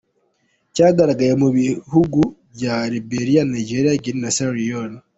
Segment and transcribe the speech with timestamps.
[0.75, 2.19] Cyagaragaye mu bihugu
[2.55, 4.97] bya Liberia, Nigeria, Guinea na Sierra Leone.